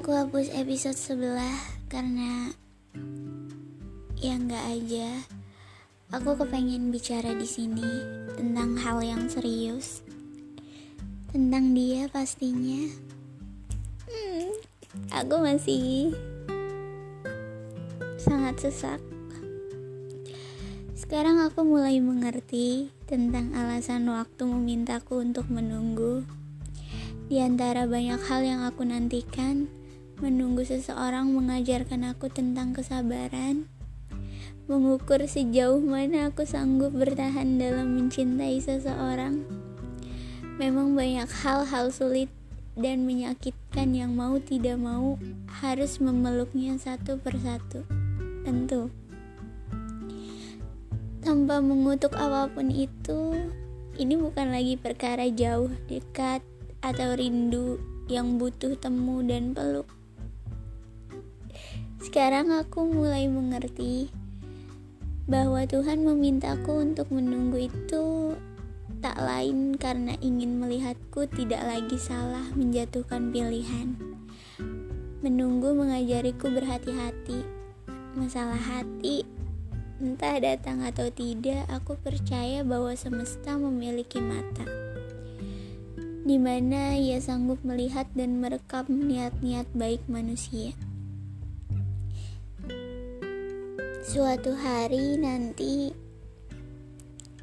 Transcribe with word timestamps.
Aku 0.00 0.16
hapus 0.16 0.48
episode 0.56 0.96
sebelah 0.96 1.60
karena 1.92 2.56
ya 4.16 4.32
nggak 4.40 4.64
aja. 4.72 5.12
Aku 6.16 6.40
kepengen 6.40 6.88
bicara 6.88 7.36
di 7.36 7.44
sini 7.44 7.84
tentang 8.32 8.80
hal 8.80 9.04
yang 9.04 9.28
serius. 9.28 10.00
Tentang 11.28 11.76
dia 11.76 12.08
pastinya. 12.08 12.88
Hmm, 14.08 14.48
aku 15.12 15.36
masih 15.36 16.16
sangat 18.16 18.56
sesak. 18.56 19.04
Sekarang 20.96 21.44
aku 21.44 21.60
mulai 21.60 22.00
mengerti 22.00 22.88
tentang 23.04 23.52
alasan 23.52 24.08
waktu 24.08 24.48
memintaku 24.48 25.20
untuk 25.20 25.52
menunggu. 25.52 26.24
Di 27.28 27.44
antara 27.44 27.84
banyak 27.84 28.18
hal 28.32 28.40
yang 28.42 28.64
aku 28.64 28.82
nantikan, 28.88 29.68
menunggu 30.20 30.62
seseorang 30.68 31.32
mengajarkan 31.32 32.12
aku 32.12 32.28
tentang 32.28 32.76
kesabaran, 32.76 33.64
mengukur 34.68 35.24
sejauh 35.24 35.80
mana 35.80 36.28
aku 36.28 36.44
sanggup 36.44 36.92
bertahan 36.92 37.56
dalam 37.56 37.96
mencintai 37.96 38.60
seseorang. 38.60 39.42
Memang 40.60 40.92
banyak 40.92 41.26
hal-hal 41.26 41.88
sulit 41.88 42.28
dan 42.76 43.08
menyakitkan 43.08 43.96
yang 43.96 44.12
mau 44.12 44.36
tidak 44.36 44.76
mau 44.76 45.16
harus 45.64 45.98
memeluknya 45.98 46.76
satu 46.76 47.16
persatu. 47.16 47.82
Tentu, 48.44 48.92
tanpa 51.20 51.60
mengutuk 51.60 52.16
apa 52.16 52.48
pun 52.48 52.72
itu, 52.72 53.36
ini 54.00 54.16
bukan 54.16 54.52
lagi 54.52 54.80
perkara 54.80 55.28
jauh, 55.28 55.68
dekat, 55.88 56.40
atau 56.80 57.12
rindu 57.16 57.76
yang 58.08 58.40
butuh 58.40 58.76
temu 58.80 59.20
dan 59.20 59.52
peluk. 59.52 59.99
Sekarang 62.00 62.48
aku 62.48 62.88
mulai 62.88 63.28
mengerti 63.28 64.08
bahwa 65.28 65.68
Tuhan 65.68 66.00
memintaku 66.00 66.80
untuk 66.80 67.12
menunggu 67.12 67.68
itu 67.68 68.34
tak 69.04 69.20
lain 69.20 69.76
karena 69.76 70.16
ingin 70.24 70.64
melihatku 70.64 71.28
tidak 71.28 71.60
lagi 71.60 72.00
salah 72.00 72.48
menjatuhkan 72.56 73.28
pilihan. 73.28 74.00
Menunggu 75.20 75.76
mengajariku 75.76 76.48
berhati-hati. 76.48 77.44
Masalah 78.16 78.58
hati, 78.58 79.28
entah 80.00 80.40
datang 80.40 80.80
atau 80.80 81.12
tidak, 81.12 81.68
aku 81.68 82.00
percaya 82.00 82.64
bahwa 82.64 82.96
semesta 82.96 83.60
memiliki 83.60 84.24
mata. 84.24 84.64
Di 86.24 86.40
mana 86.40 86.96
ia 86.96 87.20
sanggup 87.20 87.60
melihat 87.60 88.08
dan 88.16 88.40
merekam 88.40 88.88
niat-niat 88.88 89.68
baik 89.76 90.00
manusia. 90.08 90.72
Suatu 94.00 94.56
hari 94.56 95.20
nanti 95.20 95.92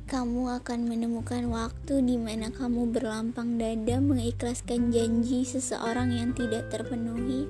kamu 0.10 0.58
akan 0.58 0.90
menemukan 0.90 1.46
waktu 1.54 2.02
di 2.02 2.18
mana 2.18 2.50
kamu 2.50 2.90
berlampang 2.98 3.62
dada 3.62 4.02
mengikhlaskan 4.02 4.90
janji 4.90 5.46
seseorang 5.46 6.10
yang 6.10 6.34
tidak 6.34 6.66
terpenuhi. 6.74 7.46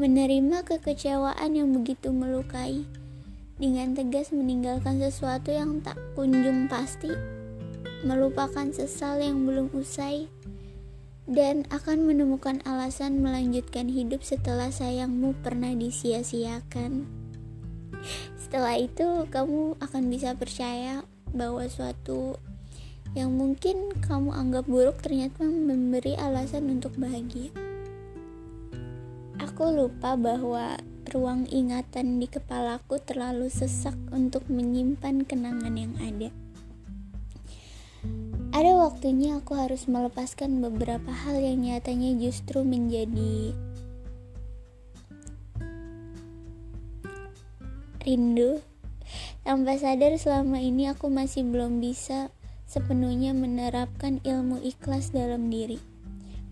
Menerima 0.00 0.64
kekecewaan 0.64 1.52
yang 1.52 1.76
begitu 1.76 2.08
melukai 2.08 2.88
dengan 3.60 3.92
tegas 3.92 4.32
meninggalkan 4.32 4.96
sesuatu 5.04 5.52
yang 5.52 5.84
tak 5.84 6.00
kunjung 6.16 6.72
pasti, 6.72 7.12
melupakan 8.00 8.64
sesal 8.72 9.20
yang 9.20 9.44
belum 9.44 9.68
usai, 9.76 10.32
dan 11.28 11.68
akan 11.68 12.08
menemukan 12.08 12.64
alasan 12.64 13.20
melanjutkan 13.20 13.92
hidup 13.92 14.24
setelah 14.24 14.72
sayangmu 14.72 15.36
pernah 15.44 15.76
disia-siakan. 15.76 17.23
Setelah 18.36 18.76
itu, 18.78 19.26
kamu 19.28 19.80
akan 19.80 20.02
bisa 20.12 20.36
percaya 20.36 21.02
bahwa 21.34 21.66
suatu 21.66 22.38
yang 23.14 23.34
mungkin 23.34 23.94
kamu 24.02 24.34
anggap 24.34 24.66
buruk 24.66 24.98
ternyata 24.98 25.46
memberi 25.46 26.18
alasan 26.18 26.66
untuk 26.70 26.98
bahagia. 26.98 27.54
Aku 29.38 29.70
lupa 29.70 30.18
bahwa 30.18 30.78
ruang 31.14 31.46
ingatan 31.46 32.18
di 32.18 32.26
kepalaku 32.26 32.98
terlalu 32.98 33.46
sesak 33.46 33.94
untuk 34.10 34.46
menyimpan 34.50 35.22
kenangan 35.22 35.74
yang 35.78 35.94
ada. 36.02 36.30
Ada 38.54 38.70
waktunya 38.78 39.38
aku 39.38 39.58
harus 39.58 39.90
melepaskan 39.90 40.62
beberapa 40.62 41.10
hal 41.10 41.38
yang 41.42 41.66
nyatanya 41.66 42.14
justru 42.18 42.62
menjadi 42.62 43.54
rindu. 48.04 48.60
Tanpa 49.44 49.76
sadar 49.76 50.16
selama 50.16 50.60
ini 50.60 50.88
aku 50.88 51.12
masih 51.12 51.44
belum 51.44 51.80
bisa 51.80 52.32
sepenuhnya 52.64 53.36
menerapkan 53.36 54.20
ilmu 54.24 54.60
ikhlas 54.64 55.12
dalam 55.12 55.52
diri. 55.52 55.80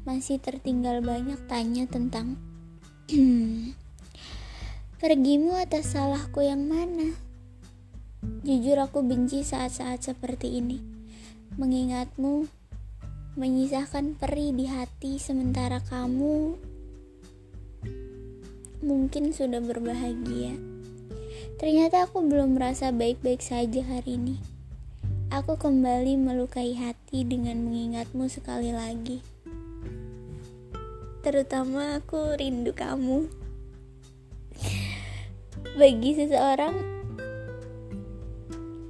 Masih 0.05 0.43
tertinggal 0.43 1.01
banyak 1.01 1.39
tanya 1.47 1.87
tentang 1.89 2.37
pergimu 5.01 5.57
atas 5.57 5.95
salahku 5.95 6.45
yang 6.45 6.67
mana. 6.67 7.17
Jujur 8.43 8.79
aku 8.79 9.03
benci 9.03 9.43
saat-saat 9.43 10.03
seperti 10.03 10.59
ini. 10.59 10.79
Mengingatmu 11.59 12.47
menyisakan 13.33 14.15
peri 14.21 14.53
di 14.53 14.69
hati 14.69 15.17
sementara 15.17 15.81
kamu 15.81 16.55
mungkin 18.83 19.31
sudah 19.31 19.63
berbahagia. 19.63 20.72
Ternyata 21.61 22.09
aku 22.09 22.25
belum 22.25 22.57
merasa 22.57 22.95
baik-baik 22.95 23.43
saja 23.43 23.83
hari 23.85 24.17
ini. 24.17 24.37
Aku 25.33 25.57
kembali 25.57 26.21
melukai 26.21 26.77
hati 26.77 27.25
dengan 27.25 27.65
mengingatmu 27.65 28.29
sekali 28.29 28.69
lagi. 28.69 29.25
Terutama 31.25 31.97
aku 31.97 32.37
rindu 32.37 32.77
kamu. 32.77 33.33
Bagi 35.73 36.11
seseorang, 36.19 36.77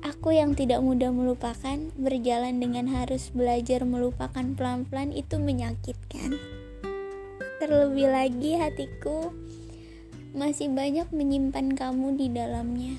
aku 0.02 0.34
yang 0.34 0.58
tidak 0.58 0.82
mudah 0.82 1.14
melupakan, 1.14 1.78
berjalan 1.94 2.58
dengan 2.58 2.90
harus 2.90 3.30
belajar 3.30 3.86
melupakan 3.86 4.42
pelan-pelan 4.58 5.14
itu 5.14 5.38
menyakitkan. 5.38 6.34
Terlebih 7.62 8.10
lagi 8.10 8.58
hatiku 8.58 9.30
masih 10.32 10.72
banyak 10.72 11.12
menyimpan 11.12 11.76
kamu 11.76 12.16
di 12.16 12.26
dalamnya. 12.32 12.96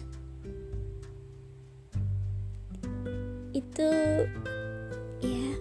Itu 3.58 3.90
ya. 5.26 5.52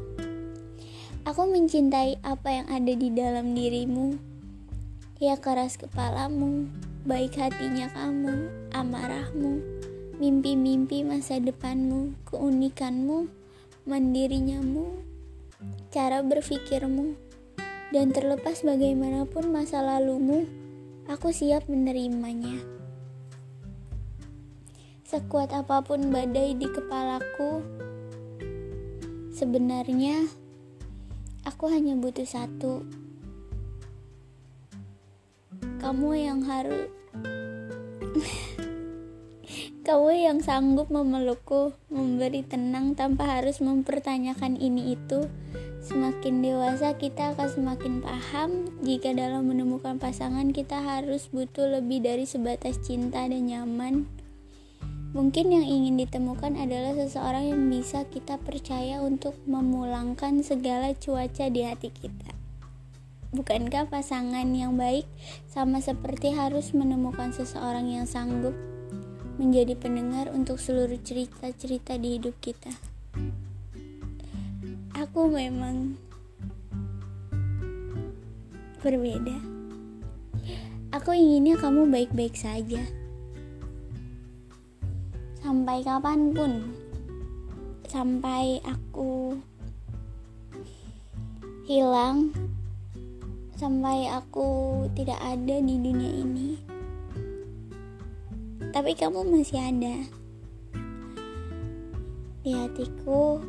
Aku 1.25 1.49
mencintai 1.49 2.21
apa 2.21 2.49
yang 2.53 2.67
ada 2.69 2.93
di 2.93 3.09
dalam 3.09 3.57
dirimu. 3.57 4.21
Ya 5.23 5.39
keras 5.39 5.81
kepalamu, 5.81 6.69
baik 7.07 7.39
hatinya 7.39 7.89
kamu, 7.95 8.51
amarahmu, 8.75 9.63
mimpi-mimpi 10.19 11.07
masa 11.07 11.39
depanmu, 11.39 12.13
keunikanmu, 12.27 13.31
mandirinyamu, 13.87 14.99
cara 15.95 16.27
berpikirmu, 16.27 17.15
dan 17.95 18.11
terlepas 18.11 18.67
bagaimanapun 18.67 19.55
masa 19.55 19.79
lalumu, 19.79 20.43
Aku 21.11 21.35
siap 21.35 21.67
menerimanya. 21.67 22.63
Sekuat 25.03 25.51
apa 25.51 25.83
pun 25.83 26.15
badai 26.15 26.55
di 26.55 26.71
kepalaku, 26.71 27.59
sebenarnya 29.35 30.31
aku 31.43 31.67
hanya 31.75 31.99
butuh 31.99 32.23
satu. 32.23 32.87
Kamu 35.83 36.11
yang 36.15 36.47
harus 36.47 36.87
Kamu 39.83 40.15
yang 40.15 40.39
sanggup 40.39 40.95
memelukku, 40.95 41.75
memberi 41.91 42.47
tenang 42.47 42.95
tanpa 42.95 43.43
harus 43.43 43.59
mempertanyakan 43.59 44.55
ini 44.55 44.95
itu, 44.95 45.27
Semakin 45.83 46.47
dewasa 46.47 46.95
kita 46.95 47.35
akan 47.35 47.49
semakin 47.51 48.07
paham 48.07 48.71
jika 48.87 49.11
dalam 49.19 49.51
menemukan 49.51 49.99
pasangan 49.99 50.55
kita 50.55 50.79
harus 50.79 51.27
butuh 51.35 51.67
lebih 51.67 52.07
dari 52.07 52.23
sebatas 52.23 52.79
cinta 52.87 53.27
dan 53.27 53.51
nyaman. 53.51 54.07
Mungkin 55.11 55.51
yang 55.51 55.67
ingin 55.67 55.99
ditemukan 55.99 56.55
adalah 56.55 56.95
seseorang 56.95 57.51
yang 57.51 57.63
bisa 57.67 58.07
kita 58.07 58.39
percaya 58.39 59.03
untuk 59.03 59.35
memulangkan 59.51 60.47
segala 60.47 60.95
cuaca 60.95 61.51
di 61.51 61.67
hati 61.67 61.91
kita. 61.91 62.31
Bukankah 63.35 63.91
pasangan 63.91 64.47
yang 64.55 64.79
baik 64.79 65.11
sama 65.51 65.83
seperti 65.83 66.31
harus 66.31 66.71
menemukan 66.79 67.35
seseorang 67.35 67.91
yang 67.91 68.07
sanggup 68.07 68.55
menjadi 69.35 69.75
pendengar 69.75 70.31
untuk 70.31 70.63
seluruh 70.63 71.03
cerita-cerita 71.03 71.99
di 71.99 72.23
hidup 72.23 72.39
kita? 72.39 72.71
Aku 75.03 75.27
memang 75.27 75.99
berbeda 78.79 79.35
Aku 80.93 81.17
inginnya 81.17 81.57
kamu 81.57 81.89
baik-baik 81.89 82.37
saja. 82.37 82.85
Sampai 85.41 85.81
kapan 85.81 86.37
pun. 86.37 86.69
Sampai 87.89 88.61
aku 88.61 89.41
hilang. 91.65 92.37
Sampai 93.57 94.05
aku 94.13 94.85
tidak 94.93 95.17
ada 95.25 95.57
di 95.65 95.81
dunia 95.81 96.13
ini. 96.13 96.61
Tapi 98.69 98.93
kamu 98.93 99.25
masih 99.25 99.65
ada. 99.65 99.97
Di 102.45 102.53
hatiku, 102.53 103.41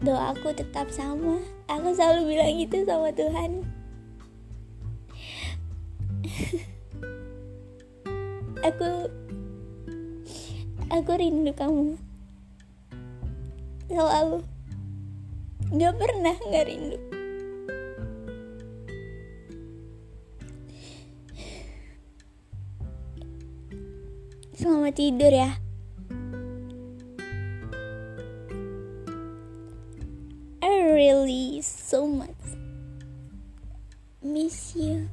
doaku 0.00 0.56
tetap 0.56 0.88
sama. 0.88 1.38
Aku 1.68 1.92
selalu 1.92 2.34
bilang 2.34 2.56
itu 2.56 2.82
sama 2.88 3.12
Tuhan. 3.12 3.64
aku 8.60 9.08
aku 10.92 11.12
rindu 11.16 11.52
kamu 11.56 11.96
selalu 13.88 14.44
nggak 15.70 15.94
pernah 15.96 16.36
nggak 16.48 16.66
rindu 16.66 16.98
selamat 24.58 24.94
tidur 24.98 25.32
ya 25.32 25.59
really 31.00 31.62
so 31.62 32.06
much. 32.06 32.28
Miss 34.22 34.76
you 34.76 35.08